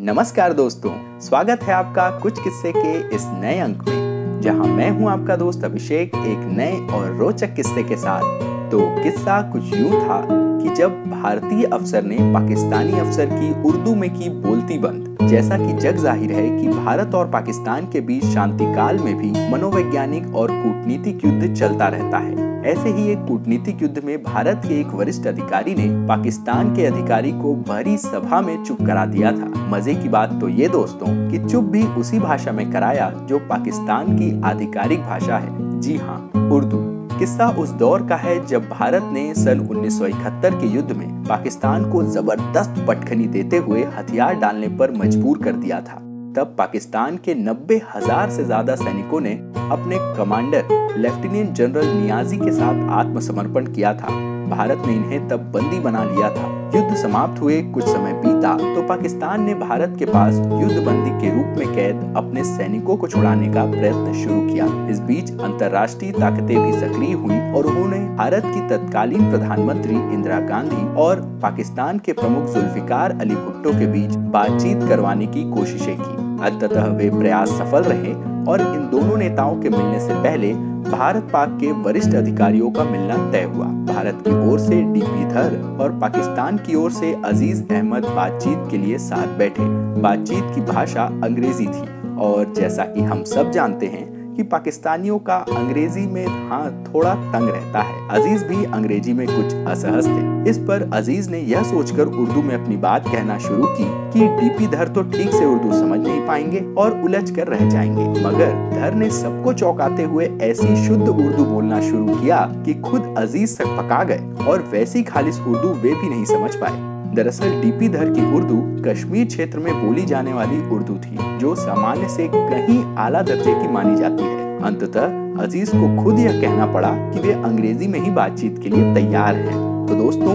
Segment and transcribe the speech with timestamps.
[0.00, 0.90] नमस्कार दोस्तों,
[1.20, 5.64] स्वागत है आपका कुछ किस्से के इस नए अंक में, जहाँ मैं हूँ आपका दोस्त
[5.64, 8.22] अभिषेक एक नए और रोचक किस्से के साथ।
[8.70, 14.10] तो किस्सा कुछ यूँ था कि जब भारतीय अफसर ने पाकिस्तानी अफसर की उर्दू में
[14.10, 18.64] की बोलती बंद जैसा कि जग ज़ाहिर है कि भारत और पाकिस्तान के बीच शांति
[18.74, 24.04] काल में भी मनोवैज्ञानिक और कूटनीतिक युद्ध चलता रहता है। ऐसे ही एक कूटनीतिक युद्ध
[24.04, 28.82] में भारत के एक वरिष्ठ अधिकारी ने पाकिस्तान के अधिकारी को भरी सभा में चुप
[28.86, 32.70] करा दिया था। मज़े की बात तो ये दोस्तों कि चुप भी उसी भाषा में
[32.72, 36.20] कराया जो पाकिस्तान की आधिकारिक भाषा है। जी हाँ
[36.52, 36.87] उर्दू।
[37.18, 42.02] किस्सा उस दौर का है जब भारत ने सन 1971 के युद्ध में पाकिस्तान को
[42.12, 45.96] ज़बरदस्त पटखनी देते हुए हथियार डालने पर मजबूर कर दिया था।
[46.36, 49.34] तब पाकिस्तान के नब्बे हज़ार से ज़्यादा सैनिकों ने
[49.70, 55.80] अपने कमांडर, लेफ्टिनेंट जनरल नियाजी के साथ आत्मसमर्पण किया था। भारत ने इन्हें तब बंदी
[55.80, 60.34] बना लिया था। युद्ध समाप्त हुए, कुछ समय बीता तो पाकिस्तान ने भारत के पास
[60.34, 65.00] युद्ध बंदी के रूप में कैद अपने सैनिकों को छुड़ाने का प्रयत्न शुरू किया। इस
[65.00, 71.20] बीच अंतर्राष्ट्रीय ताकतें भी सक्रिय हुई और उन्होंने भारत की तत्कालीन प्रधानमंत्री इंदिरा गांधी और
[71.42, 77.10] पाकिस्तान के प्रमुख जुल्फिकार अली भुट्टो के बीच बातचीत करवाने की कोशिशें की। अंततः वे
[77.10, 78.12] प्रयास सफल रहे
[78.44, 80.52] और इन दोनों नेताओं के मिलने से पहले
[80.90, 85.78] भारत पाक के वरिष्ठ अधिकारियों का मिलना तय हुआ। भारत की ओर से डीपी धर
[85.80, 89.64] और पाकिस्तान की ओर से अज़ीज़ अहमद बातचीत के लिए साथ बैठे।
[90.00, 95.36] बातचीत की भाषा अंग्रेज़ी थी और जैसा कि हम सब जानते हैं कि पाकिस्तानियों का
[95.52, 100.58] अंग्रेज़ी में हाँ थोड़ा तंग रहता है। अज़ीज़ भी अंग्रेज़ी में कुछ असहज थे। इस
[100.58, 104.88] पर अज़ीज़ ने यह सोचकर उर्दू में अपनी बात कहना शुरू की कि डीपी धर
[104.88, 109.10] तो ठीक से उर्दू समझ नहीं पाएँगे और उलझ कर रह जाएँगे। मगर धर ने
[109.10, 114.46] सबको चौंकाते हुए ऐसी शुद्ध उर्दू बोलना शुरू किया कि खुद अज़ीज़ तक पका गए
[114.48, 119.26] और वैसी खालिश उर्दू वे भी नहीं समझ पाए। दरअसल डीपी धर की उर्दू कश्मीर
[119.26, 123.96] क्षेत्र में बोली जाने वाली उर्दू थी, जो सामान्य से कहीं आला दर्जे की मानी
[123.96, 128.58] जाती है अंततः अज़ीज़ को खुद यह कहना पड़ा कि वे अंग्रेज़ी में ही बातचीत
[128.62, 130.34] के लिए तैयार हैं। तो दोस्तों,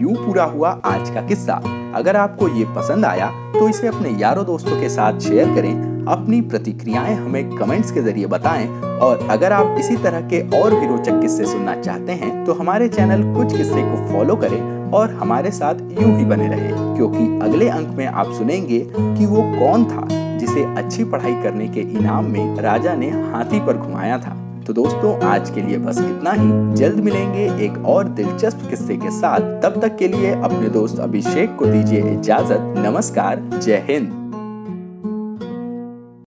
[0.00, 1.60] यूँ पूरा हुआ आज का किस्सा
[1.94, 6.40] अगर आपको ये पसंद आया तो इसे अपने यारों दोस्तों के साथ शेयर करें, अपनी
[6.42, 8.66] प्रतिक्रियाएँ हमें कमेंट्स के ज़रिए बताएँ,
[9.00, 12.88] और अगर आप इसी तरह के और भी रोचक किस्से सुनना चाहते हैं तो हमारे
[12.88, 17.68] चैनल कुछ किस्से को फॉलो करें और हमारे साथ यूँ ही बने रहे, क्योंकि अगले
[17.70, 20.06] अंक में आप सुनेंगे कि वो कौन था
[20.38, 25.20] जिसे अच्छी पढ़ाई करने के इनाम में राजा ने हाथी पर घुमाया था। तो दोस्तों,
[25.20, 29.80] आज के लिए बस इतना ही। जल्द मिलेंगे एक और दिलचस्प किस्से के साथ। तब
[29.82, 34.23] तक के लिए अपने दोस्त अभिषेक को दीजिए इजाज़त। नमस्कार, जय हिंद।